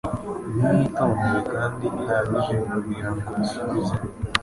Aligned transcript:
nk 0.55 0.63
iyitondewe 0.73 1.39
kandi 1.53 1.85
ihagije 2.01 2.55
kugira 2.69 3.09
ngo 3.15 3.27
isubize 3.43 3.95